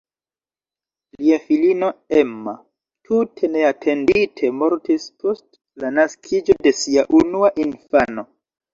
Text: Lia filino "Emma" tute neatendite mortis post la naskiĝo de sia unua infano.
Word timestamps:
Lia 1.19 1.37
filino 1.49 1.89
"Emma" 2.21 2.55
tute 3.11 3.51
neatendite 3.57 4.53
mortis 4.65 5.09
post 5.23 5.63
la 5.85 5.95
naskiĝo 6.03 6.61
de 6.67 6.77
sia 6.83 7.09
unua 7.25 7.57
infano. 7.71 8.31